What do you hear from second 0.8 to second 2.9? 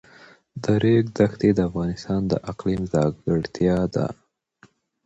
ریګ دښتې د افغانستان د اقلیم